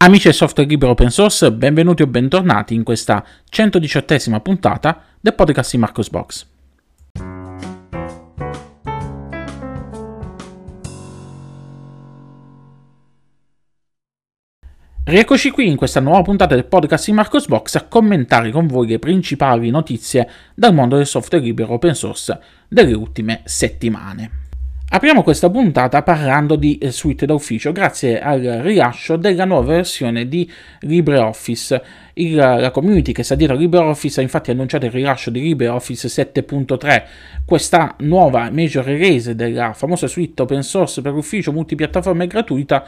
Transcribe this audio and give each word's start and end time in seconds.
Amici 0.00 0.26
del 0.26 0.34
software 0.34 0.68
libero 0.68 0.92
open 0.92 1.10
source, 1.10 1.50
benvenuti 1.50 2.02
o 2.02 2.06
bentornati 2.06 2.72
in 2.72 2.84
questa 2.84 3.26
118esima 3.50 4.38
puntata 4.38 5.02
del 5.20 5.34
podcast 5.34 5.72
di 5.72 5.78
Marcos 5.78 6.08
Box. 6.08 6.46
Rieccoci 15.02 15.50
qui 15.50 15.66
in 15.66 15.74
questa 15.74 15.98
nuova 15.98 16.22
puntata 16.22 16.54
del 16.54 16.66
podcast 16.66 17.06
di 17.06 17.12
Marcos 17.12 17.48
Box 17.48 17.74
a 17.74 17.86
commentare 17.88 18.52
con 18.52 18.68
voi 18.68 18.86
le 18.86 19.00
principali 19.00 19.68
notizie 19.70 20.30
dal 20.54 20.74
mondo 20.74 20.94
del 20.94 21.06
software 21.06 21.44
libero 21.44 21.72
open 21.72 21.96
source 21.96 22.38
delle 22.68 22.92
ultime 22.92 23.40
settimane. 23.46 24.47
Apriamo 24.90 25.22
questa 25.22 25.50
puntata 25.50 26.02
parlando 26.02 26.56
di 26.56 26.78
eh, 26.78 26.90
suite 26.92 27.26
d'ufficio 27.26 27.72
grazie 27.72 28.22
al 28.22 28.40
rilascio 28.40 29.16
della 29.16 29.44
nuova 29.44 29.74
versione 29.74 30.26
di 30.26 30.50
LibreOffice. 30.80 31.82
Il, 32.14 32.34
la 32.34 32.70
community 32.70 33.12
che 33.12 33.22
sta 33.22 33.34
dietro 33.34 33.54
LibreOffice 33.54 34.20
ha 34.20 34.22
infatti 34.22 34.50
annunciato 34.50 34.86
il 34.86 34.92
rilascio 34.92 35.28
di 35.28 35.42
LibreOffice 35.42 36.08
7.3, 36.08 37.04
questa 37.44 37.96
nuova 37.98 38.48
major 38.50 38.82
release 38.82 39.34
della 39.34 39.74
famosa 39.74 40.06
suite 40.06 40.40
open 40.40 40.62
source 40.62 41.02
per 41.02 41.12
ufficio 41.12 41.52
multipiattaforma 41.52 42.24
e 42.24 42.26
gratuita 42.26 42.86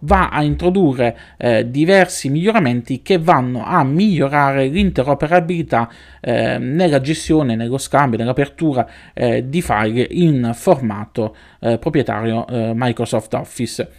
va 0.00 0.28
a 0.28 0.42
introdurre 0.42 1.16
eh, 1.36 1.70
diversi 1.70 2.28
miglioramenti 2.28 3.02
che 3.02 3.18
vanno 3.18 3.64
a 3.64 3.82
migliorare 3.84 4.66
l'interoperabilità 4.66 5.88
eh, 6.20 6.58
nella 6.58 7.00
gestione, 7.00 7.56
nello 7.56 7.78
scambio, 7.78 8.18
nell'apertura 8.18 8.88
eh, 9.14 9.48
di 9.48 9.62
file 9.62 10.06
in 10.10 10.52
formato 10.54 11.34
eh, 11.60 11.78
proprietario 11.78 12.46
eh, 12.46 12.72
Microsoft 12.74 13.34
Office. 13.34 13.90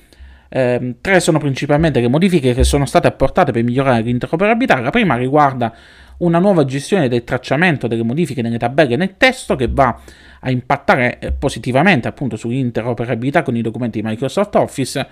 Eh, 0.52 0.96
tre 1.00 1.20
sono 1.20 1.38
principalmente 1.38 2.00
le 2.00 2.08
modifiche 2.08 2.54
che 2.56 2.64
sono 2.64 2.86
state 2.86 3.08
apportate 3.08 3.52
per 3.52 3.64
migliorare 3.64 4.02
l'interoperabilità. 4.02 4.80
La 4.80 4.90
prima 4.90 5.16
riguarda 5.16 5.74
una 6.20 6.40
nuova 6.40 6.66
gestione 6.66 7.08
del 7.08 7.24
tracciamento 7.24 7.88
delle 7.88 8.04
modifiche 8.04 8.42
nelle 8.42 8.58
tabelle 8.58 8.96
e 8.96 8.98
nel 8.98 9.16
testo 9.16 9.56
che 9.56 9.68
va 9.70 9.98
a 10.42 10.50
impattare 10.50 11.36
positivamente 11.38 12.08
appunto 12.08 12.36
sull'interoperabilità 12.36 13.44
con 13.44 13.56
i 13.56 13.62
documenti 13.62 14.02
di 14.02 14.08
Microsoft 14.08 14.56
Office 14.56 15.08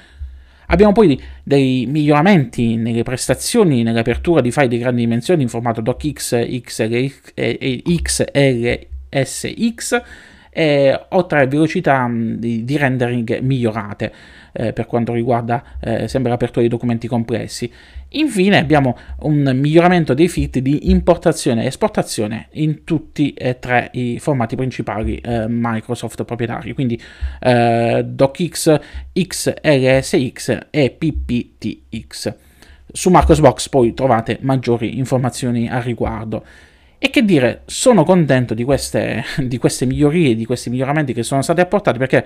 Abbiamo 0.68 0.92
poi 0.92 1.22
dei 1.44 1.86
miglioramenti 1.88 2.76
nelle 2.76 3.04
prestazioni, 3.04 3.84
nell'apertura 3.84 4.42
di 4.42 4.52
file 4.52 4.68
di 4.68 4.78
grandi 4.78 5.02
dimensioni 5.02 5.44
in 5.44 5.50
formato 5.50 5.80
docx, 5.80 6.46
XLSX, 6.62 7.22
eh, 10.58 11.00
oltre 11.09 11.41
a 11.41 11.45
velocità 11.45 12.09
di, 12.11 12.63
di 12.63 12.77
rendering 12.77 13.41
migliorate 13.41 14.11
eh, 14.53 14.73
per 14.73 14.88
quanto 14.88 15.14
riguarda 15.14 15.64
eh, 15.80 16.08
sempre 16.08 16.31
l'apertura 16.31 16.64
di 16.64 16.67
documenti 16.67 17.08
complessi. 17.08 17.72
Infine 18.09 18.58
abbiamo 18.58 18.97
un 19.19 19.52
miglioramento 19.53 20.16
dei 20.16 20.27
fit 20.27 20.58
di 20.58 20.89
importazione 20.89 21.64
e 21.64 21.67
esportazione 21.67 22.47
in 22.53 22.83
tutti 22.83 23.33
e 23.33 23.59
tre 23.59 23.89
i 23.91 24.17
formati 24.17 24.55
principali 24.55 25.17
eh, 25.17 25.45
Microsoft 25.47 26.23
proprietari, 26.23 26.73
quindi 26.73 26.99
eh, 27.39 28.03
DocX, 28.03 28.80
XLSX 29.14 30.58
e 30.71 30.89
PPTX. 30.89 32.33
Su 32.92 33.11
Marcosbox 33.11 33.69
poi 33.69 33.94
trovate 33.94 34.39
maggiori 34.42 34.97
informazioni 34.97 35.69
al 35.69 35.83
riguardo. 35.83 36.44
E 37.00 37.12
che 37.12 37.23
dire, 37.23 37.62
sono 37.66 38.03
contento 38.03 38.56
di 38.56 38.64
queste, 38.64 39.23
di 39.38 39.58
queste 39.58 39.86
migliorie, 39.86 40.36
di 40.36 40.45
questi 40.45 40.70
miglioramenti 40.70 41.14
che 41.14 41.23
sono 41.23 41.42
stati 41.42 41.62
apportati 41.62 42.00
perché 42.00 42.26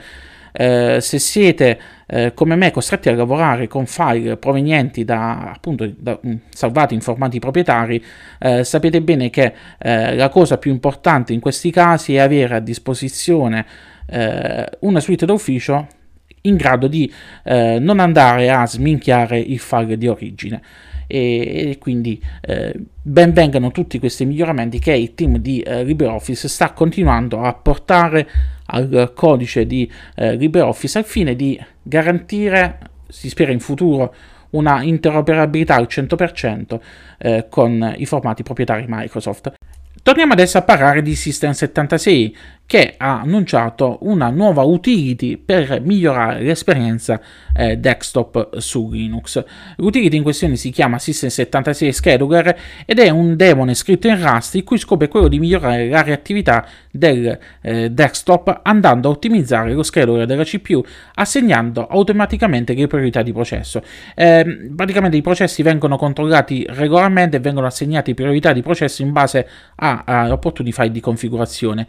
eh, 0.54 1.00
se 1.02 1.20
siete 1.20 1.80
eh, 2.08 2.34
come 2.34 2.56
me 2.56 2.72
costretti 2.72 3.10
a 3.10 3.16
lavorare 3.16 3.68
con 3.68 3.86
file 3.86 4.38
provenienti 4.38 5.06
da 5.06 5.52
appunto 5.54 5.90
da, 5.98 6.18
mm, 6.26 6.36
salvati 6.50 6.94
in 6.94 7.02
formati 7.02 7.40
proprietari, 7.40 8.04
eh, 8.40 8.64
sapete 8.64 9.02
bene 9.02 9.30
che 9.30 9.54
eh, 9.78 10.16
la 10.16 10.30
cosa 10.30 10.58
più 10.58 10.72
importante 10.72 11.34
in 11.34 11.42
questi 11.42 11.70
casi 11.72 12.16
è 12.16 12.20
avere 12.20 12.56
a 12.56 12.60
disposizione 12.60 13.66
eh, 14.08 14.70
una 14.80 15.00
suite 15.00 15.26
d'ufficio 15.26 15.88
in 16.44 16.56
grado 16.56 16.88
di 16.88 17.12
eh, 17.44 17.78
non 17.80 18.00
andare 18.00 18.50
a 18.50 18.66
sminchiare 18.66 19.38
il 19.38 19.60
file 19.60 19.98
di 19.98 20.08
origine 20.08 20.62
e, 21.12 21.70
e 21.72 21.78
quindi 21.78 22.22
eh, 22.42 22.74
benvengano 23.02 23.72
tutti 23.72 24.00
questi 24.00 24.26
miglioramenti 24.26 24.80
che 24.80 24.94
il 24.94 25.14
team 25.14 25.38
di 25.38 25.60
eh, 25.60 25.84
LibreOffice 25.84 26.48
sta 26.48 26.72
continuando 26.72 27.42
a 27.42 27.54
portare 27.54 28.30
al 28.68 29.12
codice 29.14 29.66
di 29.66 29.92
eh, 30.16 30.36
LibreOffice 30.36 31.00
al 31.00 31.06
fine 31.06 31.36
di 31.36 31.60
garantire, 31.82 32.80
si 33.10 33.28
spera 33.28 33.52
in 33.52 33.60
futuro, 33.60 34.16
una 34.52 34.82
interoperabilità 34.82 35.76
al 35.76 35.88
100% 35.90 36.80
eh, 37.18 37.48
con 37.50 37.94
i 37.98 38.06
formati 38.06 38.44
proprietari 38.44 38.86
Microsoft. 38.88 39.54
Torniamo 40.04 40.34
adesso 40.34 40.58
a 40.58 40.64
parlare 40.64 41.02
di 41.02 41.12
System76 41.12 42.34
che 42.72 42.94
ha 42.96 43.20
annunciato 43.20 43.98
una 44.04 44.30
nuova 44.30 44.62
utility 44.62 45.36
per 45.36 45.82
migliorare 45.84 46.42
l'esperienza 46.42 47.20
eh, 47.54 47.76
desktop 47.76 48.60
su 48.60 48.90
Linux. 48.90 49.44
L'utility 49.76 50.16
in 50.16 50.24
questione 50.24 50.56
si 50.56 50.70
chiama 50.70 50.96
System76 50.96 51.90
Scheduler 51.90 52.58
ed 52.86 53.00
è 53.00 53.10
un 53.10 53.36
demone 53.36 53.74
scritto 53.74 54.08
in 54.08 54.26
Rust 54.26 54.56
il 54.56 54.64
cui 54.64 54.78
scopo 54.78 55.04
è 55.04 55.10
quello 55.10 55.28
di 55.28 55.38
migliorare 55.38 55.90
la 55.90 56.02
reattività 56.02 56.66
del 56.90 57.38
eh, 57.62 57.90
desktop 57.90 58.62
andando 58.64 59.10
a 59.10 59.12
ottimizzare 59.12 59.74
lo 59.74 59.84
scheduler 59.84 60.26
della 60.26 60.46
CPU 60.46 60.82
assegnando 61.16 61.88
automaticamente 61.88 62.74
le 62.74 62.88
priorità 62.88 63.22
di 63.22 63.34
processo. 63.34 63.84
Eh, 64.16 64.70
praticamente 64.74 65.18
i 65.18 65.22
processi 65.22 65.62
vengono 65.62 65.98
controllati 65.98 66.66
regolarmente 66.70 67.36
e 67.36 67.40
vengono 67.42 67.68
assegnati 67.68 68.14
priorità 68.14 68.54
di 68.54 68.62
processo 68.62 69.02
in 69.02 69.12
base 69.12 69.46
a, 69.76 70.04
a 70.06 70.28
rapporto 70.28 70.64
di 70.64 70.72
file 70.72 70.92
di 70.92 71.02
configurazione 71.02 71.86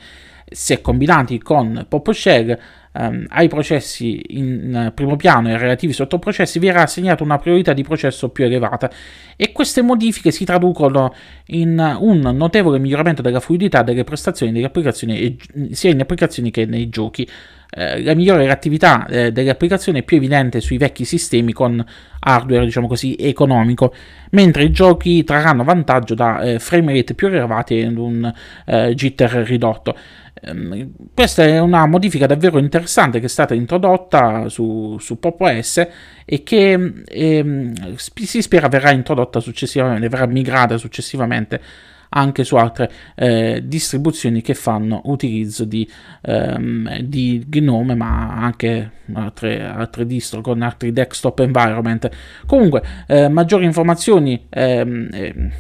se 0.55 0.81
combinati 0.81 1.39
con 1.39 1.87
PowerShell 1.89 2.59
ehm, 2.93 3.27
ai 3.29 3.49
processi 3.49 4.23
in 4.39 4.93
primo 4.95 5.17
piano 5.17 5.49
e 5.49 5.53
ai 5.53 5.59
relativi 5.59 5.93
sottoprocessi 5.93 6.59
verrà 6.59 6.83
assegnata 6.83 7.23
una 7.23 7.39
priorità 7.39 7.73
di 7.73 7.83
processo 7.83 8.29
più 8.31 8.45
elevata 8.45 8.91
e 9.37 9.53
queste 9.53 9.83
modifiche 9.83 10.31
si 10.31 10.45
traducono 10.45 11.15
in 11.47 11.97
un 12.01 12.21
notevole 12.21 12.79
miglioramento 12.79 13.23
della 13.23 13.41
fluidità 13.41 13.83
delle 13.83 14.05
prestazioni 14.05 14.53
delle 14.53 14.67
applicazioni 14.67 15.37
sia 15.73 15.91
in 15.91 16.01
applicazioni 16.01 16.51
che 16.51 16.67
nei 16.67 16.89
giochi. 16.89 17.29
Eh, 17.75 18.03
la 18.03 18.15
migliore 18.15 18.45
reattività 18.45 19.07
eh, 19.07 19.33
delle 19.33 19.49
applicazioni 19.49 20.01
è 20.01 20.03
più 20.03 20.19
evidente 20.19 20.61
sui 20.61 20.77
vecchi 20.77 21.07
sistemi 21.07 21.55
con 21.55 21.83
hardware, 22.21 22.67
diciamo 22.67 22.87
così, 22.87 23.17
economico, 23.19 23.95
mentre 24.33 24.65
i 24.65 24.71
giochi 24.71 25.25
trarranno 25.25 25.65
vantaggio 25.65 26.15
da 26.15 26.43
eh, 26.43 26.59
frame 26.59 26.93
rate 26.93 27.15
più 27.15 27.29
elevati 27.29 27.81
e 27.81 27.87
un 27.87 28.31
eh, 28.67 28.95
jitter 28.95 29.31
ridotto. 29.47 29.97
Ehm, 30.45 30.91
questa 31.15 31.45
è 31.45 31.59
una 31.61 31.87
modifica 31.87 32.27
davvero 32.27 32.59
interessante 32.59 32.82
che 33.19 33.27
è 33.27 33.29
stata 33.29 33.55
introdotta 33.55 34.49
su, 34.49 34.97
su 34.99 35.19
Pop 35.19 35.41
OS 35.41 35.87
e 36.25 36.43
che 36.43 36.93
eh, 37.05 37.73
si 37.97 38.43
spera 38.43 38.69
verrà 38.69 38.91
introdotta 38.91 39.41
successivamente, 39.41 40.09
verrà 40.09 40.27
migrata 40.27 40.77
successivamente 40.79 41.61
anche 42.15 42.45
su 42.45 42.57
altre 42.57 42.91
eh, 43.15 43.63
distribuzioni 43.65 44.43
che 44.43 44.55
fanno 44.55 45.03
utilizzo 45.05 45.65
di, 45.65 45.89
ehm, 46.23 46.99
di 47.01 47.45
Gnome, 47.49 47.95
ma 47.95 48.35
anche 48.37 48.91
altre, 49.15 49.63
altre 49.65 50.07
distro 50.07 50.41
con 50.41 50.63
altri 50.63 50.93
desktop 50.93 51.41
environment. 51.41 52.09
Comunque, 52.47 52.83
eh, 53.07 53.29
maggiori 53.29 53.65
informazioni 53.65 54.47
ehm, 54.49 55.09
eh, 55.13 55.51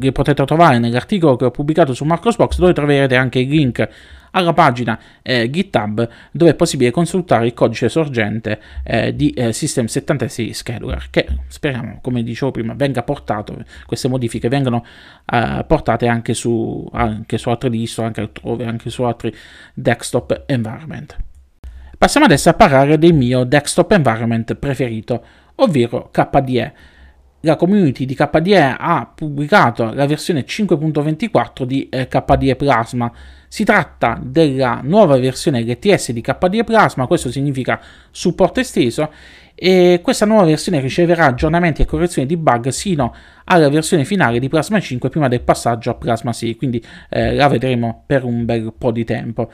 le 0.00 0.12
potete 0.12 0.44
trovare 0.44 0.78
nell'articolo 0.78 1.36
che 1.36 1.44
ho 1.44 1.50
pubblicato 1.50 1.94
su 1.94 2.04
Marcosbox 2.04 2.58
dove 2.58 2.72
troverete 2.72 3.16
anche 3.16 3.40
il 3.40 3.48
link 3.48 3.88
alla 4.34 4.52
pagina 4.52 4.98
eh, 5.22 5.48
GitHub 5.50 6.08
dove 6.30 6.50
è 6.50 6.54
possibile 6.54 6.90
consultare 6.90 7.46
il 7.46 7.54
codice 7.54 7.88
sorgente 7.88 8.60
eh, 8.84 9.14
di 9.14 9.30
eh, 9.30 9.48
System76 9.48 10.50
Scheduler 10.50 11.06
che 11.10 11.26
speriamo, 11.48 11.98
come 12.02 12.22
dicevo 12.22 12.50
prima, 12.50 12.74
venga 12.74 13.02
portato, 13.02 13.56
queste 13.86 14.08
modifiche 14.08 14.48
vengano 14.48 14.84
eh, 15.26 15.64
portate 15.66 16.06
anche 16.06 16.34
su, 16.34 16.88
anche 16.92 17.38
su 17.38 17.48
altre 17.48 17.70
distro, 17.70 18.04
anche 18.04 18.20
altrove, 18.20 18.64
anche 18.64 18.90
su 18.90 19.02
altri 19.02 19.34
desktop 19.72 20.44
environment. 20.46 21.16
Passiamo 21.96 22.26
adesso 22.26 22.48
a 22.48 22.54
parlare 22.54 22.98
del 22.98 23.14
mio 23.14 23.44
desktop 23.44 23.92
environment 23.92 24.54
preferito, 24.56 25.24
ovvero 25.56 26.10
KDE 26.10 26.92
la 27.44 27.56
community 27.56 28.06
di 28.06 28.14
KDE 28.14 28.76
ha 28.78 29.10
pubblicato 29.14 29.92
la 29.92 30.06
versione 30.06 30.44
5.24 30.44 31.64
di 31.64 31.88
eh, 31.90 32.08
KDE 32.08 32.56
Plasma. 32.56 33.12
Si 33.54 33.62
tratta 33.62 34.18
della 34.20 34.80
nuova 34.82 35.16
versione 35.16 35.62
LTS 35.62 36.10
di 36.10 36.20
KDE 36.20 36.64
Plasma, 36.64 37.06
questo 37.06 37.30
significa 37.30 37.80
supporto 38.10 38.58
esteso, 38.58 39.12
e 39.54 40.00
questa 40.02 40.26
nuova 40.26 40.42
versione 40.42 40.80
riceverà 40.80 41.26
aggiornamenti 41.26 41.80
e 41.80 41.84
correzioni 41.84 42.26
di 42.26 42.36
bug 42.36 42.70
sino 42.70 43.14
alla 43.44 43.68
versione 43.68 44.04
finale 44.04 44.40
di 44.40 44.48
Plasma 44.48 44.80
5 44.80 45.08
prima 45.08 45.28
del 45.28 45.42
passaggio 45.42 45.90
a 45.90 45.94
Plasma 45.94 46.32
6, 46.32 46.56
quindi 46.56 46.84
eh, 47.08 47.36
la 47.36 47.46
vedremo 47.46 48.02
per 48.04 48.24
un 48.24 48.44
bel 48.44 48.72
po' 48.76 48.90
di 48.90 49.04
tempo. 49.04 49.48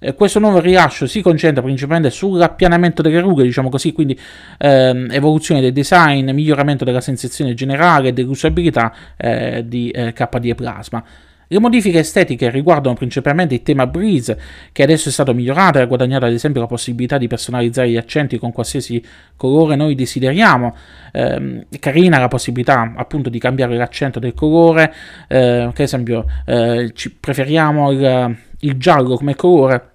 Eh, 0.00 0.14
questo 0.14 0.40
nuovo 0.40 0.58
rilascio 0.58 1.06
si 1.06 1.22
concentra 1.22 1.62
principalmente 1.62 2.10
sull'appianamento 2.10 3.02
delle 3.02 3.20
rughe, 3.20 3.44
diciamo 3.44 3.68
così, 3.68 3.92
quindi 3.92 4.18
ehm, 4.58 5.12
evoluzione 5.12 5.60
del 5.60 5.72
design, 5.72 6.28
miglioramento 6.32 6.84
della 6.84 7.00
sensazione 7.00 7.54
generale 7.54 8.08
e 8.08 8.12
dell'usabilità 8.12 8.92
eh, 9.16 9.62
di 9.64 9.90
eh, 9.90 10.12
KDE 10.12 10.56
Plasma. 10.56 11.04
Le 11.48 11.58
modifiche 11.58 11.98
estetiche 11.98 12.50
riguardano 12.50 12.94
principalmente 12.94 13.54
il 13.54 13.62
tema 13.62 13.86
Breeze, 13.86 14.38
che 14.72 14.82
adesso 14.82 15.08
è 15.08 15.12
stato 15.12 15.34
migliorato 15.34 15.78
e 15.78 15.82
ha 15.82 15.86
guadagnato 15.86 16.24
ad 16.24 16.32
esempio 16.32 16.60
la 16.60 16.66
possibilità 16.66 17.18
di 17.18 17.26
personalizzare 17.26 17.90
gli 17.90 17.96
accenti 17.96 18.38
con 18.38 18.52
qualsiasi 18.52 19.02
colore 19.36 19.76
noi 19.76 19.94
desideriamo. 19.94 20.74
Eh, 21.12 21.66
carina 21.78 22.18
la 22.18 22.28
possibilità 22.28 22.92
appunto 22.96 23.28
di 23.28 23.38
cambiare 23.38 23.76
l'accento 23.76 24.18
del 24.18 24.34
colore, 24.34 24.92
eh, 25.28 25.70
che 25.72 25.82
ad 25.82 25.88
esempio 25.88 26.24
eh, 26.46 26.92
preferiamo 27.20 27.90
il, 27.90 28.36
il 28.60 28.76
giallo 28.76 29.16
come 29.16 29.34
colore 29.34 29.93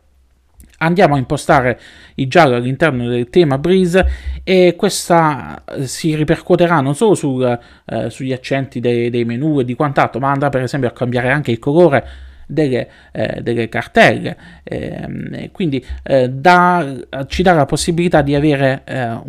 andiamo 0.79 1.15
a 1.15 1.17
impostare 1.17 1.79
i 2.15 2.27
giallo 2.27 2.55
all'interno 2.55 3.07
del 3.07 3.29
tema 3.29 3.57
Breeze 3.57 4.41
e 4.43 4.75
questa 4.77 5.63
eh, 5.65 5.87
si 5.87 6.15
ripercuoterà 6.15 6.81
non 6.81 6.95
solo 6.95 7.15
sul, 7.15 7.59
eh, 7.85 8.09
sugli 8.09 8.33
accenti 8.33 8.79
dei, 8.79 9.09
dei, 9.09 9.25
menu 9.25 9.59
e 9.59 9.65
di 9.65 9.75
quant'altro, 9.75 10.19
ma 10.19 10.31
andrà 10.31 10.49
per 10.49 10.63
esempio 10.63 10.89
a 10.89 10.93
cambiare 10.93 11.29
anche 11.29 11.51
il 11.51 11.59
colore 11.59 12.07
delle, 12.45 12.89
eh, 13.11 13.41
delle 13.41 13.69
cartelle. 13.69 14.35
Eh, 14.63 15.49
quindi 15.51 15.83
eh, 16.03 16.29
da, 16.29 16.95
ci 17.27 17.43
dà 17.43 17.53
la 17.53 17.65
possibilità 17.65 18.21
di 18.21 18.35
avere 18.35 18.81
eh, 18.85 19.19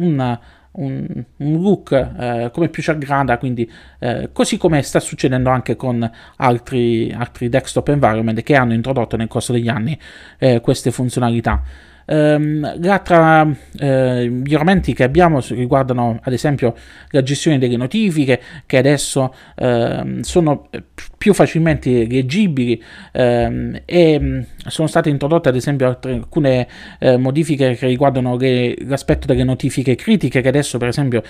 un 0.72 1.24
un, 1.36 1.60
look 1.60 1.92
eh, 1.92 2.50
come 2.52 2.68
più 2.68 2.82
ci 2.82 2.90
aggrada, 2.90 3.38
quindi 3.38 3.70
eh, 3.98 4.30
così 4.32 4.56
come 4.56 4.82
sta 4.82 5.00
succedendo 5.00 5.50
anche 5.50 5.76
con 5.76 6.08
altri, 6.36 7.12
altri 7.12 7.48
desktop 7.48 7.88
environment 7.88 8.42
che 8.42 8.54
hanno 8.54 8.74
introdotto 8.74 9.16
nel 9.16 9.28
corso 9.28 9.52
degli 9.52 9.68
anni 9.68 9.98
eh, 10.38 10.60
queste 10.60 10.90
funzionalità. 10.90 11.62
Gli 12.10 12.88
altri 12.88 13.56
eh, 13.78 14.28
miglioramenti 14.28 14.94
che 14.94 15.04
abbiamo 15.04 15.40
riguardano 15.50 16.18
ad 16.20 16.32
esempio 16.32 16.74
la 17.10 17.22
gestione 17.22 17.58
delle 17.58 17.76
notifiche 17.76 18.40
che 18.66 18.78
adesso 18.78 19.32
eh, 19.54 20.18
sono 20.22 20.68
più 21.16 21.32
facilmente 21.34 22.06
leggibili 22.06 22.82
eh, 23.12 23.82
e 23.84 24.46
sono 24.66 24.88
state 24.88 25.08
introdotte 25.08 25.50
ad 25.50 25.54
esempio 25.54 25.98
alcune 26.02 26.66
eh, 26.98 27.16
modifiche 27.16 27.74
che 27.74 27.86
riguardano 27.86 28.36
le, 28.36 28.74
l'aspetto 28.86 29.28
delle 29.28 29.44
notifiche 29.44 29.94
critiche 29.94 30.40
che 30.40 30.48
adesso 30.48 30.78
per 30.78 30.88
esempio 30.88 31.22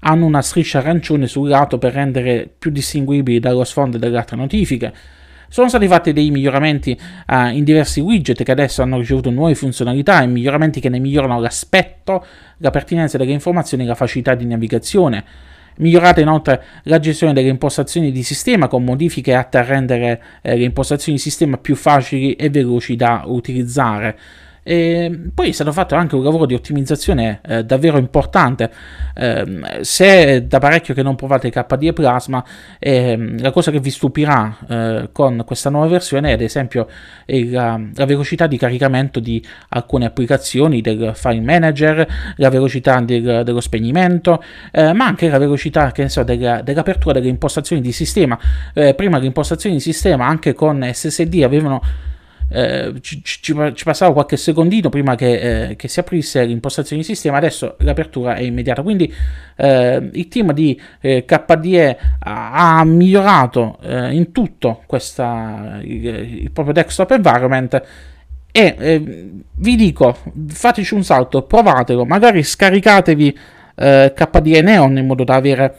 hanno 0.00 0.24
una 0.24 0.42
striscia 0.42 0.78
arancione 0.78 1.26
sul 1.26 1.48
lato 1.48 1.78
per 1.78 1.94
rendere 1.94 2.48
più 2.58 2.70
distinguibili 2.70 3.40
dallo 3.40 3.64
sfondo 3.64 3.98
delle 3.98 4.16
altre 4.16 4.36
notifiche. 4.36 4.92
Sono 5.50 5.68
stati 5.70 5.88
fatti 5.88 6.12
dei 6.12 6.30
miglioramenti 6.30 6.98
uh, 7.28 7.46
in 7.46 7.64
diversi 7.64 8.00
widget 8.00 8.42
che 8.42 8.52
adesso 8.52 8.82
hanno 8.82 8.98
ricevuto 8.98 9.30
nuove 9.30 9.54
funzionalità 9.54 10.22
e 10.22 10.26
miglioramenti 10.26 10.78
che 10.78 10.90
ne 10.90 10.98
migliorano 10.98 11.40
l'aspetto, 11.40 12.24
la 12.58 12.68
pertinenza 12.68 13.16
delle 13.16 13.32
informazioni 13.32 13.84
e 13.84 13.86
la 13.86 13.94
facilità 13.94 14.34
di 14.34 14.44
navigazione. 14.44 15.24
Migliorata 15.78 16.20
inoltre 16.20 16.62
la 16.82 16.98
gestione 16.98 17.32
delle 17.32 17.48
impostazioni 17.48 18.12
di 18.12 18.22
sistema 18.22 18.68
con 18.68 18.84
modifiche 18.84 19.34
atte 19.34 19.56
a 19.56 19.62
rendere 19.62 20.22
eh, 20.42 20.54
le 20.54 20.64
impostazioni 20.64 21.16
di 21.16 21.22
sistema 21.22 21.56
più 21.56 21.76
facili 21.76 22.34
e 22.34 22.50
veloci 22.50 22.94
da 22.94 23.22
utilizzare. 23.24 24.18
E 24.70 25.30
poi 25.32 25.48
è 25.48 25.52
stato 25.52 25.72
fatto 25.72 25.94
anche 25.94 26.14
un 26.14 26.22
lavoro 26.22 26.44
di 26.44 26.52
ottimizzazione 26.52 27.40
eh, 27.42 27.64
davvero 27.64 27.96
importante. 27.96 28.70
Eh, 29.14 29.62
se 29.80 30.46
da 30.46 30.58
parecchio 30.58 30.92
che 30.92 31.02
non 31.02 31.16
provate 31.16 31.48
KDE 31.48 31.94
Plasma, 31.94 32.44
eh, 32.78 33.16
la 33.38 33.50
cosa 33.50 33.70
che 33.70 33.80
vi 33.80 33.88
stupirà 33.88 34.58
eh, 34.68 35.08
con 35.10 35.42
questa 35.46 35.70
nuova 35.70 35.86
versione 35.86 36.28
è 36.28 36.32
ad 36.34 36.42
esempio 36.42 36.86
la, 37.24 37.80
la, 37.94 38.04
velocità 38.04 38.46
di 38.46 38.58
caricamento 38.58 39.20
di 39.20 39.42
alcune 39.70 40.04
applicazioni 40.04 40.82
del 40.82 41.12
file 41.14 41.40
manager, 41.40 42.06
la 42.36 42.50
velocità 42.50 43.00
del, 43.00 43.44
dello 43.44 43.60
spegnimento, 43.60 44.42
eh, 44.70 44.92
ma 44.92 45.06
anche 45.06 45.30
la 45.30 45.38
velocità 45.38 45.94
so, 46.08 46.22
della, 46.24 46.60
dell'apertura 46.60 47.14
delle 47.14 47.30
impostazioni 47.30 47.80
di 47.80 47.92
sistema. 47.92 48.38
Eh, 48.74 48.92
prima 48.92 49.16
le 49.16 49.24
impostazioni 49.24 49.76
di 49.76 49.80
sistema 49.80 50.26
anche 50.26 50.52
con 50.52 50.86
SSD 50.92 51.40
avevano 51.42 51.80
eh, 52.50 52.94
ci, 53.00 53.22
ci, 53.22 53.42
ci, 53.42 53.84
passava 53.84 54.12
qualche 54.12 54.36
secondino 54.38 54.88
prima 54.88 55.14
che, 55.14 55.68
eh, 55.68 55.76
che, 55.76 55.88
si 55.88 56.00
aprisse 56.00 56.44
l'impostazione 56.44 57.02
di 57.02 57.06
sistema, 57.06 57.36
adesso 57.36 57.76
l'apertura 57.80 58.34
è 58.34 58.42
immediata. 58.42 58.82
Quindi 58.82 59.12
eh, 59.56 60.08
il 60.12 60.28
team 60.28 60.52
di 60.52 60.80
eh, 61.00 61.24
KDE 61.26 61.98
ha, 62.20 62.78
ha 62.78 62.84
migliorato 62.84 63.78
eh, 63.82 64.14
in 64.14 64.32
tutto 64.32 64.82
questa, 64.86 65.78
il, 65.82 66.06
il, 66.06 66.50
proprio 66.50 66.74
desktop 66.74 67.10
environment. 67.10 67.82
E 68.50 68.74
eh, 68.78 69.30
vi 69.54 69.76
dico, 69.76 70.16
fateci 70.48 70.94
un 70.94 71.04
salto, 71.04 71.42
provatelo, 71.42 72.04
magari 72.04 72.42
scaricatevi 72.42 73.38
KDE 73.78 74.60
Neon 74.60 74.96
in 74.96 75.06
modo 75.06 75.22
da 75.22 75.36
avere 75.36 75.76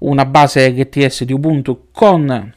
una 0.00 0.24
base 0.24 0.70
LTS 0.70 1.24
di 1.24 1.32
Ubuntu 1.32 1.88
con 1.90 2.54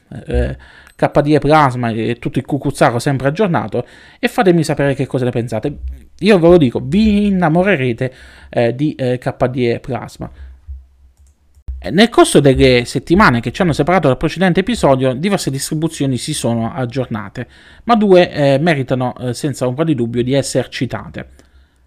KDE 1.10 1.40
Plasma 1.40 1.90
e 1.90 2.18
tutto 2.20 2.40
il 2.40 2.46
cucuzzaro 2.46 3.00
sempre 3.00 3.28
aggiornato 3.28 3.86
e 4.20 4.28
fatemi 4.28 4.64
sapere 4.64 4.94
che 4.94 5.06
cosa 5.06 5.26
ne 5.26 5.32
pensate. 5.32 5.78
Io 6.20 6.40
ve 6.40 6.48
lo 6.48 6.58
dico, 6.58 6.80
vi 6.84 7.28
innamorerete 7.28 8.14
eh, 8.50 8.76
di 8.76 8.96
eh, 8.96 9.18
KDE 9.18 9.80
Plasma. 9.80 10.32
Nel 11.92 12.08
corso 12.08 12.40
delle 12.40 12.86
settimane 12.86 13.42
che 13.42 13.52
ci 13.52 13.62
hanno 13.62 13.74
separato 13.74 14.08
dal 14.08 14.16
precedente 14.16 14.62
episodio, 14.62 15.14
diverse 15.14 15.52
distribuzioni 15.52 16.16
si 16.16 16.34
sono 16.34 16.72
aggiornate, 16.74 17.46
ma 17.84 17.96
due 17.96 18.32
eh, 18.32 18.58
meritano 18.58 19.14
eh, 19.18 19.34
senza 19.34 19.68
ombra 19.68 19.84
di 19.84 19.94
dubbio 19.94 20.24
di 20.24 20.34
essere 20.34 20.70
citate. 20.70 21.28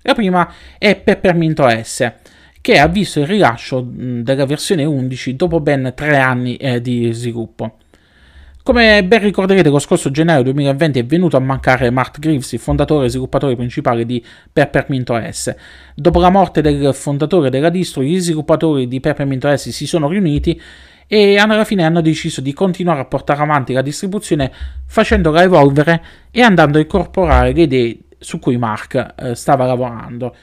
La 0.02 0.12
prima 0.12 0.52
è 0.76 0.96
Peppermint 0.96 1.58
OS, 1.60 2.12
che 2.60 2.78
ha 2.78 2.88
visto 2.88 3.20
il 3.20 3.26
rilascio 3.26 3.82
mh, 3.82 4.22
della 4.22 4.44
versione 4.44 4.84
11 4.84 5.34
dopo 5.34 5.60
ben 5.60 5.92
tre 5.96 6.18
anni 6.18 6.56
eh, 6.56 6.82
di 6.82 7.10
sviluppo. 7.12 7.78
Come 8.66 9.04
ben 9.04 9.20
ricorderete, 9.20 9.68
lo 9.68 9.78
scorso 9.78 10.10
gennaio 10.10 10.42
2020 10.42 10.98
è 10.98 11.04
venuto 11.04 11.36
a 11.36 11.40
mancare 11.40 11.88
Mark 11.90 12.18
Greaves, 12.18 12.50
il 12.50 12.58
fondatore 12.58 13.06
e 13.06 13.10
sviluppatore 13.10 13.54
principale 13.54 14.04
di 14.04 14.20
Peppermint 14.52 15.08
OS. 15.08 15.54
Dopo 15.94 16.18
la 16.18 16.30
morte 16.30 16.62
del 16.62 16.92
fondatore 16.92 17.48
della 17.48 17.68
distro, 17.68 18.02
gli 18.02 18.18
sviluppatori 18.18 18.88
di 18.88 18.98
Peppermint 18.98 19.44
OS 19.44 19.68
si 19.68 19.86
sono 19.86 20.08
riuniti 20.08 20.60
e 21.06 21.38
alla 21.38 21.64
fine 21.64 21.84
hanno 21.84 22.00
deciso 22.00 22.40
di 22.40 22.52
continuare 22.52 22.98
a 22.98 23.04
portare 23.04 23.40
avanti 23.40 23.72
la 23.72 23.82
distribuzione 23.82 24.50
facendola 24.84 25.44
evolvere 25.44 26.02
e 26.32 26.42
andando 26.42 26.78
a 26.78 26.80
incorporare 26.80 27.52
le 27.52 27.62
idee 27.62 27.98
su 28.18 28.40
cui 28.40 28.56
Mark 28.56 29.14
eh, 29.16 29.36
stava 29.36 29.64
lavorando. 29.64 30.34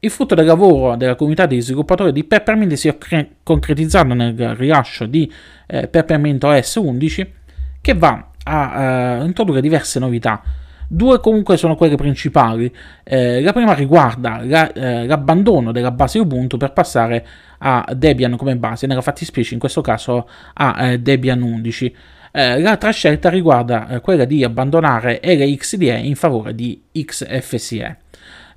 Il 0.00 0.10
frutto 0.10 0.34
del 0.34 0.46
lavoro 0.46 0.96
della 0.96 1.14
comunità 1.14 1.46
di 1.46 1.60
sviluppatori 1.60 2.10
di 2.10 2.24
Peppermint 2.24 2.72
si 2.72 2.88
è 2.88 2.98
cre- 2.98 3.36
concretizzato 3.44 4.14
nel 4.14 4.56
rilascio 4.56 5.06
di 5.06 5.32
eh, 5.68 5.86
Peppermint 5.86 6.42
OS 6.42 6.74
11 6.74 7.36
che 7.80 7.94
va 7.94 8.30
a 8.44 9.20
uh, 9.20 9.24
introdurre 9.24 9.60
diverse 9.60 9.98
novità. 9.98 10.42
Due 10.90 11.20
comunque 11.20 11.58
sono 11.58 11.76
quelle 11.76 11.96
principali. 11.96 12.74
Eh, 13.04 13.42
la 13.42 13.52
prima 13.52 13.74
riguarda 13.74 14.40
la, 14.42 14.72
eh, 14.72 15.06
l'abbandono 15.06 15.70
della 15.70 15.90
base 15.90 16.18
Ubuntu 16.18 16.56
per 16.56 16.72
passare 16.72 17.26
a 17.58 17.84
Debian 17.94 18.36
come 18.36 18.56
base, 18.56 18.86
nella 18.86 19.02
fattispecie 19.02 19.52
in 19.52 19.60
questo 19.60 19.82
caso 19.82 20.26
a 20.54 20.86
eh, 20.86 20.98
Debian 20.98 21.42
11. 21.42 21.94
Eh, 22.32 22.60
l'altra 22.60 22.90
scelta 22.90 23.28
riguarda 23.28 23.88
eh, 23.88 24.00
quella 24.00 24.24
di 24.24 24.44
abbandonare 24.44 25.20
LXDE 25.22 25.98
in 25.98 26.16
favore 26.16 26.54
di 26.54 26.82
XFCE 26.92 27.98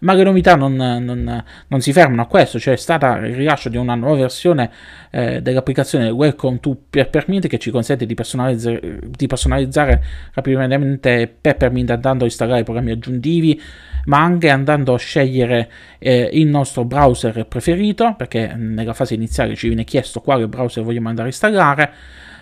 ma 0.01 0.13
le 0.13 0.23
novità 0.23 0.55
non, 0.55 0.75
non, 0.75 1.43
non 1.67 1.81
si 1.81 1.93
fermano 1.93 2.23
a 2.23 2.25
questo, 2.25 2.57
c'è 2.57 2.75
stata 2.75 3.17
il 3.17 3.35
rilascio 3.35 3.69
di 3.69 3.77
una 3.77 3.95
nuova 3.95 4.21
versione 4.21 4.71
eh, 5.11 5.41
dell'applicazione 5.41 6.09
Welcome 6.09 6.59
to 6.59 6.75
Peppermint 6.89 7.47
che 7.47 7.59
ci 7.59 7.71
consente 7.71 8.05
di 8.05 8.13
personalizzare, 8.13 8.99
di 9.03 9.27
personalizzare 9.27 10.03
rapidamente 10.33 11.31
Peppermint 11.39 11.91
andando 11.91 12.23
a 12.23 12.27
installare 12.27 12.63
programmi 12.63 12.91
aggiuntivi, 12.91 13.61
ma 14.05 14.21
anche 14.21 14.49
andando 14.49 14.95
a 14.95 14.97
scegliere 14.97 15.69
eh, 15.99 16.29
il 16.33 16.47
nostro 16.47 16.83
browser 16.83 17.45
preferito, 17.45 18.15
perché 18.17 18.53
nella 18.55 18.93
fase 18.93 19.13
iniziale 19.13 19.55
ci 19.55 19.67
viene 19.67 19.83
chiesto 19.83 20.21
quale 20.21 20.47
browser 20.47 20.83
vogliamo 20.83 21.09
andare 21.09 21.27
a 21.27 21.31
installare. 21.31 21.93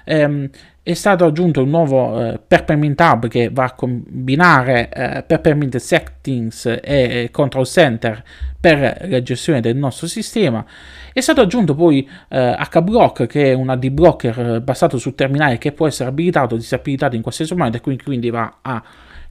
Ehm, 0.03 0.50
è 0.82 0.94
stato 0.96 1.25
aggiunto 1.25 1.62
un 1.62 1.70
nuovo 1.70 2.20
eh, 2.20 2.39
Peppermint 2.39 3.00
Hub 3.00 3.27
che 3.27 3.50
va 3.51 3.65
a 3.65 3.74
combinare 3.74 4.89
eh, 4.89 5.24
Peppermint 5.24 5.77
Settings 5.77 6.79
e 6.82 7.29
Control 7.32 7.68
Center 7.68 8.24
per 8.60 9.06
la 9.08 9.22
gestione 9.22 9.62
del 9.62 9.77
nostro 9.77 10.08
sistema. 10.08 10.65
È 11.13 11.22
stato 11.22 11.41
aggiunto 11.41 11.75
poi 11.75 12.10
eh, 12.29 12.58
HBlock 12.72 13.27
che 13.27 13.51
è 13.51 13.53
un 13.53 13.70
AD 13.70 13.88
blocker 13.89 14.39
eh, 14.39 14.62
basato 14.62 14.98
sul 14.98 15.15
terminale 15.15 15.58
che 15.58 15.74
può 15.74 15.86
essere 15.86 16.10
abilitato 16.10 16.56
o 16.56 16.58
disabilitato 16.58 17.15
in 17.15 17.22
qualsiasi 17.22 17.53
momento 17.53 17.77
e 17.77 17.82
quindi, 17.82 18.03
quindi 18.03 18.29
va 18.29 18.58
a 18.62 18.82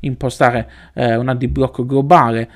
impostare 0.00 0.70
eh, 0.94 1.16
un 1.16 1.28
AD 1.28 1.46
block 1.46 1.84
globale. 1.84 2.50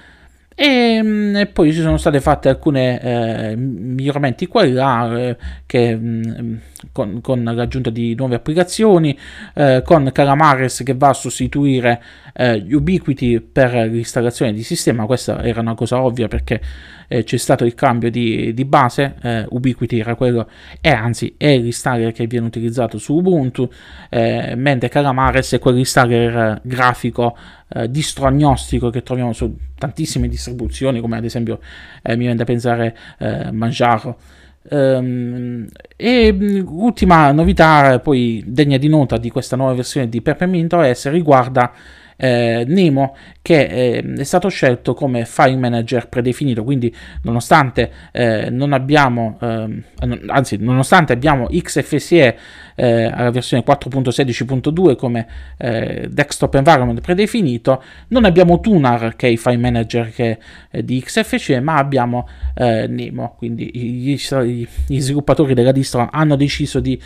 E, 0.54 1.00
mm, 1.02 1.36
e, 1.36 1.46
poi 1.46 1.72
ci 1.72 1.80
sono 1.80 1.96
state 1.96 2.20
fatte 2.20 2.48
alcune 2.48 3.00
eh, 3.00 3.56
miglioramenti 3.56 4.46
qua 4.46 4.62
e 4.62 4.70
là 4.70 5.18
eh, 5.18 5.36
che, 5.66 5.96
mh, 5.96 6.42
mm, 6.42 6.54
con, 6.92 7.20
con, 7.20 7.42
l'aggiunta 7.42 7.90
di 7.90 8.14
nuove 8.14 8.34
applicazioni, 8.34 9.18
eh, 9.54 9.82
con 9.84 10.10
Calamares 10.12 10.82
che 10.84 10.94
va 10.94 11.08
a 11.08 11.14
sostituire 11.14 12.02
eh, 12.34 12.64
Ubiquiti 12.70 13.40
per 13.40 13.72
l'installazione 13.90 14.52
di 14.52 14.62
sistema. 14.62 15.06
Questa 15.06 15.42
era 15.42 15.60
una 15.60 15.74
cosa 15.74 16.02
ovvia 16.02 16.28
perché 16.28 16.60
eh, 17.08 17.24
c'è 17.24 17.36
stato 17.38 17.64
il 17.64 17.74
cambio 17.74 18.10
di, 18.10 18.52
di 18.52 18.64
base, 18.64 19.14
eh, 19.22 19.46
Ubiquiti 19.48 19.98
era 19.98 20.14
quello, 20.14 20.48
e 20.80 20.90
anzi 20.90 21.34
è 21.38 21.56
l'installer 21.56 22.12
che 22.12 22.26
viene 22.26 22.46
utilizzato 22.46 22.98
su 22.98 23.14
Ubuntu, 23.16 23.70
mentre 24.10 24.88
Calamares 24.88 25.52
è 25.52 25.58
quell'installer 25.58 26.60
grafico 26.62 27.36
eh, 27.74 27.90
distro-agnostico 27.90 28.90
che 28.90 29.02
troviamo 29.02 29.32
su 29.32 29.56
tantissime 29.76 30.28
distribuzioni, 30.28 31.00
come 31.00 31.16
ad 31.16 31.24
esempio 31.24 31.60
eh, 32.02 32.12
mi 32.12 32.20
viene 32.20 32.36
da 32.36 32.44
pensare 32.44 32.96
eh, 33.18 33.50
Manjaro. 33.50 34.18
Um, 34.64 35.66
e 35.96 36.32
mm, 36.32 36.66
ultima 36.68 37.32
novità, 37.32 37.98
poi 37.98 38.44
degna 38.46 38.76
di 38.78 38.88
nota 38.88 39.16
di 39.16 39.28
questa 39.28 39.56
nuova 39.56 39.74
versione 39.74 40.08
di 40.08 40.22
Peppermint 40.22 40.72
OS 40.72 41.10
riguarda 41.10 41.72
eh, 42.16 42.64
Nemo 42.66 43.16
che 43.42 43.62
eh, 43.62 44.14
è 44.18 44.22
stato 44.22 44.48
scelto 44.48 44.94
come 44.94 45.24
file 45.24 45.56
manager 45.56 46.08
predefinito, 46.08 46.62
quindi 46.62 46.94
nonostante 47.22 47.90
eh, 48.12 48.50
non 48.50 48.72
abbiamo, 48.72 49.36
ehm, 49.40 49.82
anzi 50.28 50.56
nonostante 50.58 51.12
abbiamo 51.12 51.48
XFCE 51.48 52.38
eh, 52.76 53.04
alla 53.04 53.30
versione 53.30 53.64
4.16.2 53.66 54.94
come 54.94 55.26
eh, 55.58 56.08
desktop 56.08 56.54
environment 56.54 57.00
predefinito, 57.00 57.82
non 58.08 58.24
abbiamo 58.24 58.60
Tunar 58.60 59.16
che 59.16 59.26
è 59.26 59.30
il 59.30 59.38
file 59.38 59.56
manager 59.56 60.10
che, 60.12 60.38
eh, 60.70 60.84
di 60.84 61.02
XFCE, 61.02 61.60
ma 61.60 61.76
abbiamo 61.76 62.28
Nemo, 62.54 63.34
quindi 63.38 63.70
gli, 63.74 64.14
gli, 64.14 65.00
sviluppatori 65.00 65.54
della 65.54 65.72
distro 65.72 66.08
hanno 66.10 66.36
deciso 66.36 66.80
di, 66.80 67.00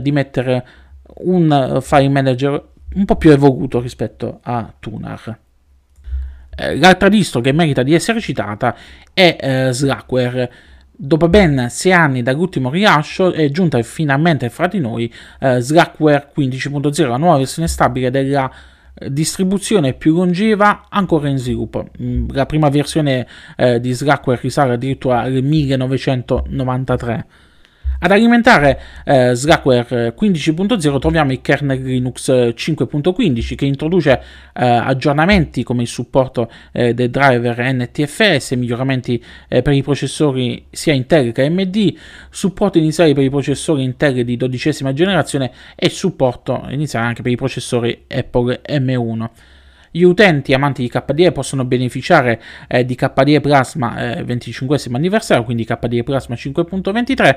di 0.00 0.12
mettere 0.12 0.64
un 1.18 1.78
file 1.80 2.08
manager 2.08 2.70
un 2.94 3.04
po' 3.04 3.16
più 3.16 3.30
evoluto 3.30 3.80
rispetto 3.80 4.40
a 4.42 4.72
Tunar. 4.78 5.38
Eh, 6.56 6.76
l'altra 6.76 7.08
distro 7.08 7.40
che 7.40 7.52
merita 7.52 7.82
di 7.82 7.94
essere 7.94 8.20
citata 8.20 8.76
è 9.12 9.36
eh, 9.40 9.72
Slackware. 9.72 10.52
Dopo 11.02 11.28
ben 11.28 11.68
sei 11.70 11.92
anni 11.92 12.22
dall'ultimo 12.22 12.68
rilascio 12.68 13.32
è 13.32 13.48
giunta 13.50 13.80
finalmente 13.82 14.50
fra 14.50 14.66
di 14.66 14.80
noi 14.80 15.10
eh, 15.38 15.60
Slackware 15.60 16.30
15.0, 16.36 17.08
la 17.08 17.16
nuova 17.16 17.38
versione 17.38 17.68
stabile 17.68 18.10
della 18.10 18.50
eh, 18.94 19.10
distribuzione 19.10 19.94
più 19.94 20.14
longeva 20.16 20.86
ancora 20.90 21.28
in 21.28 21.38
sviluppo. 21.38 21.88
Mm, 22.02 22.28
la 22.32 22.44
prima 22.44 22.68
versione 22.68 23.26
eh, 23.56 23.80
di 23.80 23.92
Slackware 23.92 24.40
risale 24.42 24.74
addirittura 24.74 25.20
al 25.20 25.42
1993. 25.42 27.26
Ad 28.02 28.12
alimentare 28.12 28.80
eh, 29.04 29.34
Slackware 29.34 30.14
15.0 30.18 30.98
troviamo 30.98 31.32
il 31.32 31.42
kernel 31.42 31.82
Linux 31.82 32.30
5.15 32.30 33.54
che 33.54 33.66
introduce 33.66 34.22
eh, 34.54 34.64
aggiornamenti 34.64 35.62
come 35.62 35.82
il 35.82 35.88
supporto 35.88 36.50
eh, 36.72 36.94
del 36.94 37.10
driver 37.10 37.58
NTFS, 37.58 38.52
miglioramenti 38.52 39.22
eh, 39.48 39.60
per 39.60 39.74
i 39.74 39.82
processori 39.82 40.64
sia 40.70 40.94
Intel 40.94 41.32
che 41.32 41.44
AMD, 41.44 41.94
supporto 42.30 42.78
iniziale 42.78 43.12
per 43.12 43.22
i 43.22 43.28
processori 43.28 43.82
Intel 43.82 44.24
di 44.24 44.38
dodicesima 44.38 44.94
generazione 44.94 45.50
e 45.76 45.90
supporto 45.90 46.64
iniziale 46.70 47.04
anche 47.04 47.20
per 47.20 47.32
i 47.32 47.36
processori 47.36 48.04
Apple 48.08 48.62
M1. 48.66 49.28
Gli 49.92 50.02
utenti 50.02 50.52
amanti 50.54 50.82
di 50.82 50.88
KDE 50.88 51.32
possono 51.32 51.64
beneficiare 51.64 52.40
eh, 52.68 52.84
di 52.84 52.94
KDE 52.94 53.40
Plasma 53.40 54.18
eh, 54.18 54.22
25 54.22 54.78
anniversario, 54.92 55.42
quindi 55.42 55.64
KDE 55.64 56.04
Plasma 56.04 56.36
5.23, 56.36 57.36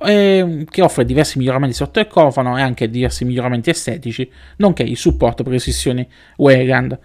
eh, 0.00 0.66
che 0.68 0.82
offre 0.82 1.06
diversi 1.06 1.38
miglioramenti 1.38 1.74
sotto 1.74 2.00
il 2.00 2.06
cofano 2.06 2.58
e 2.58 2.62
anche 2.62 2.90
diversi 2.90 3.24
miglioramenti 3.24 3.70
estetici, 3.70 4.30
nonché 4.56 4.82
il 4.82 4.98
supporto 4.98 5.42
per 5.42 5.52
le 5.52 5.58
sessioni 5.58 6.06
Wayland. 6.36 6.98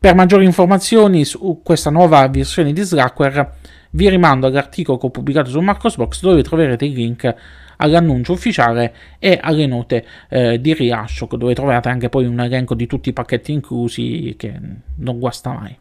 Per 0.00 0.14
maggiori 0.14 0.46
informazioni 0.46 1.24
su 1.24 1.60
questa 1.62 1.90
nuova 1.90 2.26
versione 2.28 2.72
di 2.72 2.80
Slackware 2.80 3.52
vi 3.90 4.08
rimando 4.08 4.46
all'articolo 4.46 4.98
che 4.98 5.06
ho 5.06 5.10
pubblicato 5.10 5.50
su 5.50 5.60
Marcosbox 5.60 6.22
dove 6.22 6.42
troverete 6.42 6.84
il 6.84 6.92
link 6.92 7.34
all'annuncio 7.80 8.32
ufficiale 8.32 8.94
e 9.18 9.38
alle 9.40 9.66
note 9.66 10.06
eh, 10.28 10.60
di 10.60 10.74
rilascio, 10.74 11.26
dove 11.32 11.54
trovate 11.54 11.88
anche 11.88 12.08
poi 12.08 12.26
un 12.26 12.40
elenco 12.40 12.74
di 12.74 12.86
tutti 12.86 13.08
i 13.08 13.12
pacchetti 13.12 13.52
inclusi 13.52 14.34
che 14.36 14.58
non 14.96 15.18
guasta 15.18 15.52
mai. 15.52 15.76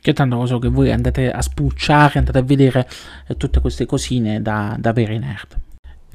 Che 0.00 0.12
tanto 0.12 0.36
lo 0.36 0.46
so 0.46 0.58
che 0.58 0.68
voi 0.68 0.92
andate 0.92 1.30
a 1.30 1.42
spulciare, 1.42 2.18
andate 2.18 2.38
a 2.38 2.42
vedere 2.42 2.88
eh, 3.26 3.36
tutte 3.36 3.60
queste 3.60 3.86
cosine 3.86 4.40
da, 4.40 4.76
da 4.78 4.92
veri 4.92 5.18
nerd. 5.18 5.65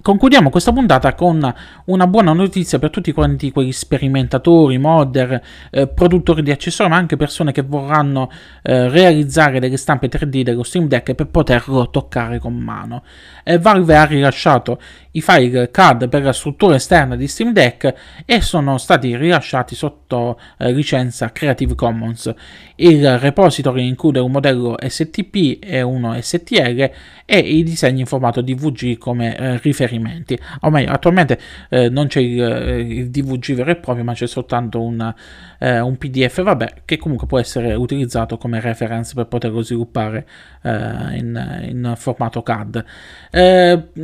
Concludiamo 0.01 0.49
questa 0.49 0.71
puntata 0.71 1.13
con 1.13 1.53
una 1.85 2.07
buona 2.07 2.33
notizia 2.33 2.79
per 2.79 2.89
tutti 2.89 3.11
quanti 3.11 3.51
quegli 3.51 3.71
sperimentatori, 3.71 4.79
modder, 4.79 5.39
eh, 5.69 5.87
produttori 5.87 6.41
di 6.41 6.49
accessori, 6.49 6.89
ma 6.89 6.95
anche 6.95 7.17
persone 7.17 7.51
che 7.51 7.61
vorranno 7.61 8.31
eh, 8.63 8.89
realizzare 8.89 9.59
delle 9.59 9.77
stampe 9.77 10.07
3D 10.07 10.41
dello 10.41 10.63
Stream 10.63 10.87
Deck 10.87 11.13
per 11.13 11.27
poterlo 11.27 11.91
toccare 11.91 12.39
con 12.39 12.55
mano. 12.55 13.03
Eh, 13.43 13.59
Valve 13.59 13.95
ha 13.95 14.05
rilasciato 14.05 14.79
i 15.11 15.21
file 15.21 15.69
CAD 15.69 16.09
per 16.09 16.23
la 16.23 16.33
struttura 16.33 16.75
esterna 16.75 17.15
di 17.15 17.27
Stream 17.27 17.53
Deck 17.53 17.93
e 18.25 18.41
sono 18.41 18.79
stati 18.79 19.15
rilasciati 19.15 19.75
sotto 19.75 20.39
eh, 20.57 20.71
licenza 20.71 21.31
Creative 21.31 21.75
Commons. 21.75 22.33
Il 22.75 23.19
repository 23.19 23.87
include 23.87 24.19
un 24.19 24.31
modello 24.31 24.75
STP 24.79 25.59
e 25.61 25.81
uno 25.81 26.19
STL 26.19 26.89
e 27.25 27.37
i 27.37 27.63
disegni 27.63 27.99
in 28.01 28.05
formato 28.05 28.41
DVG 28.41 28.97
come 28.97 29.37
eh, 29.37 29.57
riferimenti. 29.91 30.39
O 30.61 30.69
meglio, 30.69 30.91
attualmente 30.91 31.39
eh, 31.69 31.89
non 31.89 32.07
c'è 32.07 32.21
il, 32.21 32.41
eh, 32.41 32.79
il, 32.79 33.09
DVG 33.09 33.53
vero 33.53 33.71
e 33.71 33.75
proprio, 33.75 34.03
ma 34.03 34.13
c'è 34.13 34.27
soltanto 34.27 34.81
un, 34.81 35.13
eh, 35.59 35.79
un, 35.79 35.97
PDF, 35.97 36.41
vabbè, 36.41 36.83
che 36.85 36.97
comunque 36.97 37.27
può 37.27 37.39
essere 37.39 37.73
utilizzato 37.73 38.37
come 38.37 38.59
reference 38.59 39.13
per 39.13 39.27
poterlo 39.27 39.61
sviluppare 39.61 40.25
eh, 40.63 40.69
in, 41.17 41.63
in, 41.67 41.93
formato 41.97 42.41
CAD. 42.41 42.85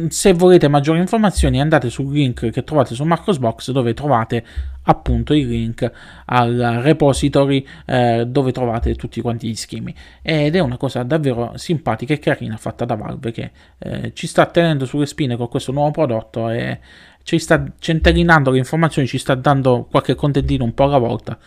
se 0.10 0.34
volete 0.34 0.67
maggiori 0.67 1.00
informazioni 1.00 1.62
andate 1.62 1.89
sul 1.89 2.12
link 2.12 2.50
che 2.50 2.63
trovate 2.63 2.94
su 2.94 3.03
Marcosbox 3.03 3.72
dove 3.72 3.94
trovate 3.94 4.44
appunto 4.89 5.34
il 5.34 5.48
link 5.48 5.89
al 6.25 6.79
repository 6.82 7.65
eh, 7.86 8.25
dove 8.27 8.51
trovate 8.51 8.96
tutti 8.96 9.22
quanti 9.22 9.50
gli 9.50 9.56
schemi. 9.56 9.94
Ed 10.22 10.56
è 10.56 10.60
una 10.60 10.77
cosa 10.77 11.03
davvero 11.03 11.53
simpatica 11.56 12.13
e 12.13 12.20
carina 12.20 12.58
fatta 12.58 12.86
da 12.86 12.96
Valve 12.96 13.32
che 13.32 13.51
eh, 13.77 14.12
ci 14.13 14.27
sta 14.27 14.46
tenendo 14.46 14.86
sulle 14.86 15.06
spine 15.06 15.36
con 15.36 15.48
questo 15.48 15.72
nuovo 15.72 15.91
prodotto 15.91 16.50
e 16.50 16.79
ci 17.24 17.39
sta 17.39 17.63
centellinando 17.77 18.51
le 18.51 18.58
informazioni 18.58 19.08
ci 19.08 19.17
sta 19.17 19.36
dando 19.36 19.88
qualche 19.89 20.15
contentino 20.15 20.63
un 20.63 20.74
po' 20.74 20.86
alla 20.86 20.98
volta. 20.98 21.38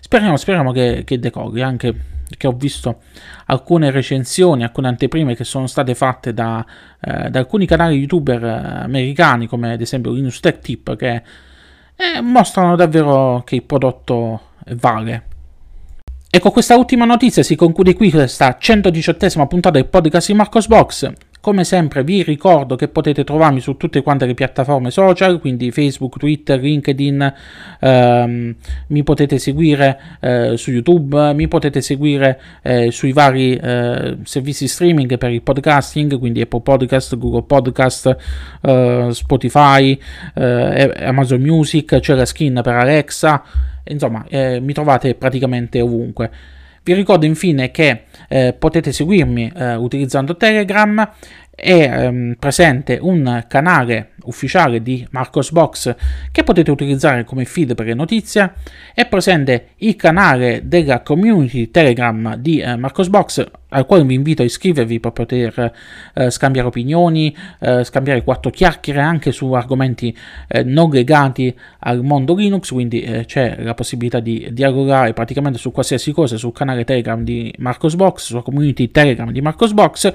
Speriamo, 0.00 0.36
speriamo 0.36 0.72
che, 0.72 1.02
che 1.04 1.18
decolli 1.18 1.62
anche 1.62 1.94
che 2.36 2.46
ho 2.46 2.52
visto 2.52 3.02
alcune 3.46 3.90
recensioni, 3.90 4.62
alcune 4.62 4.88
anteprime 4.88 5.36
che 5.36 5.44
sono 5.44 5.66
state 5.66 5.94
fatte 5.94 6.32
da, 6.32 6.64
eh, 6.98 7.28
da 7.30 7.38
alcuni 7.38 7.66
canali 7.66 7.98
youtuber 7.98 8.42
eh, 8.42 8.82
americani 8.84 9.46
come 9.46 9.72
ad 9.72 9.80
esempio 9.80 10.12
Linus 10.12 10.40
Tech 10.40 10.58
Tip 10.58 10.96
che 10.96 11.22
e 12.02 12.20
mostrano 12.20 12.74
davvero 12.74 13.42
che 13.44 13.54
il 13.56 13.62
prodotto 13.62 14.40
vale. 14.74 15.26
E 16.30 16.38
con 16.40 16.50
questa 16.50 16.76
ultima 16.76 17.04
notizia 17.04 17.42
si 17.42 17.56
conclude 17.56 17.94
qui 17.94 18.10
questa 18.10 18.56
118esima 18.60 19.46
puntata 19.46 19.78
del 19.78 19.86
podcast 19.86 20.28
di 20.28 20.34
Marcos 20.34 20.66
Box. 20.66 21.12
Come 21.42 21.64
sempre 21.64 22.04
vi 22.04 22.22
ricordo 22.22 22.76
che 22.76 22.86
potete 22.86 23.24
trovarmi 23.24 23.58
su 23.58 23.76
tutte 23.76 24.00
quante 24.00 24.26
le 24.26 24.34
piattaforme 24.34 24.92
social, 24.92 25.40
quindi 25.40 25.72
Facebook, 25.72 26.16
Twitter, 26.16 26.60
LinkedIn, 26.60 27.34
ehm, 27.80 28.54
mi 28.86 29.02
potete 29.02 29.38
seguire 29.40 29.98
eh, 30.20 30.56
su 30.56 30.70
YouTube, 30.70 31.34
mi 31.34 31.48
potete 31.48 31.80
seguire 31.80 32.40
eh, 32.62 32.92
sui 32.92 33.12
vari 33.12 33.56
eh, 33.56 34.18
servizi 34.22 34.68
streaming 34.68 35.18
per 35.18 35.32
il 35.32 35.42
podcasting, 35.42 36.16
quindi 36.16 36.42
Apple 36.42 36.60
Podcast, 36.60 37.18
Google 37.18 37.42
Podcast, 37.42 38.16
eh, 38.60 39.08
Spotify, 39.10 39.98
eh, 40.34 40.92
Amazon 41.00 41.40
Music, 41.40 41.98
c'è 41.98 42.14
la 42.14 42.24
skin 42.24 42.60
per 42.62 42.74
Alexa, 42.74 43.42
insomma 43.82 44.24
eh, 44.28 44.60
mi 44.60 44.72
trovate 44.72 45.16
praticamente 45.16 45.80
ovunque. 45.80 46.30
Vi 46.84 46.94
ricordo 46.94 47.26
infine 47.26 47.70
che 47.70 48.04
eh, 48.28 48.54
potete 48.58 48.92
seguirmi 48.92 49.52
eh, 49.54 49.74
utilizzando 49.74 50.36
Telegram, 50.36 51.08
è 51.54 51.72
ehm, 51.72 52.36
presente 52.38 52.98
un 53.00 53.44
canale 53.46 54.11
ufficiale 54.24 54.82
di 54.82 55.06
Marcosbox 55.10 55.94
che 56.30 56.42
potete 56.44 56.70
utilizzare 56.70 57.24
come 57.24 57.44
feed 57.44 57.74
per 57.74 57.86
le 57.86 57.94
notizie. 57.94 58.54
È 58.94 59.06
presente 59.06 59.68
il 59.78 59.96
canale 59.96 60.62
della 60.64 61.02
community 61.02 61.70
Telegram 61.70 62.36
di 62.36 62.60
eh, 62.60 62.76
Marcosbox 62.76 63.46
al 63.72 63.86
quale 63.86 64.04
vi 64.04 64.14
invito 64.14 64.42
a 64.42 64.44
iscrivervi 64.44 65.00
per 65.00 65.12
poter 65.12 65.72
eh, 66.14 66.30
scambiare 66.30 66.68
opinioni, 66.68 67.34
eh, 67.60 67.84
scambiare 67.84 68.22
quattro 68.22 68.50
chiacchiere 68.50 69.00
anche 69.00 69.32
su 69.32 69.50
argomenti 69.52 70.16
eh, 70.48 70.62
non 70.62 70.90
legati 70.90 71.54
al 71.80 72.02
mondo 72.02 72.34
Linux, 72.34 72.70
quindi 72.70 73.00
eh, 73.02 73.24
c'è 73.24 73.62
la 73.62 73.74
possibilità 73.74 74.20
di 74.20 74.48
dialogare 74.52 75.12
praticamente 75.12 75.58
su 75.58 75.72
qualsiasi 75.72 76.12
cosa 76.12 76.36
sul 76.36 76.52
canale 76.52 76.84
Telegram 76.84 77.22
di 77.22 77.52
Marcosbox, 77.58 78.24
sulla 78.24 78.42
community 78.42 78.90
Telegram 78.90 79.30
di 79.30 79.40
Marcosbox 79.40 80.12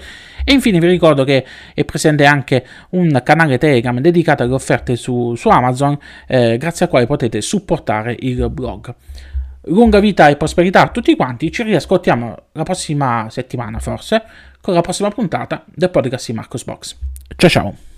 e 0.49 0.53
infine 0.53 0.79
vi 0.79 0.87
ricordo 0.87 1.25
che 1.25 1.45
è 1.73 1.83
presente 1.83 2.23
anche 2.23 2.65
un 2.91 3.19
canale 3.21 3.57
Telegram 3.57 3.99
dedicato 3.99 4.43
alle 4.43 4.53
offerte 4.53 4.95
su, 4.95 5.35
su 5.35 5.49
Amazon, 5.49 5.99
eh, 6.25 6.55
grazie 6.57 6.85
al 6.85 6.89
quale 6.89 7.05
potete 7.05 7.41
supportare 7.41 8.15
il 8.17 8.49
blog 8.49 8.95
lunga 9.63 9.99
vita 9.99 10.29
e 10.29 10.37
prosperità 10.37 10.83
a 10.83 10.87
tutti 10.87 11.13
quanti. 11.17 11.51
Ci 11.51 11.63
riascoltiamo 11.63 12.35
la 12.53 12.63
prossima 12.63 13.27
settimana, 13.29 13.79
forse, 13.79 14.23
con 14.61 14.73
la 14.73 14.79
prossima 14.79 15.09
puntata 15.09 15.65
del 15.67 15.89
podcast 15.89 16.27
di 16.27 16.33
Marcos 16.33 16.63
Box. 16.63 16.95
Ciao 17.35 17.49
ciao! 17.49 17.96